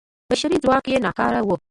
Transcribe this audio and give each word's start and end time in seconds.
بشري 0.31 0.57
ځواک 0.63 0.85
یې 0.91 0.97
ناکاره 1.05 1.41
و. 1.43 1.49